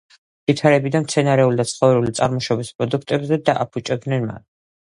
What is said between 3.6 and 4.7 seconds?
აფუჭებენ მათ.